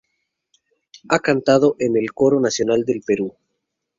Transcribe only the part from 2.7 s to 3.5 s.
del Perú.